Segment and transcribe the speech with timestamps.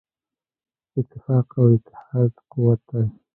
[0.97, 3.05] اتفاق او اتحاد قوت دی.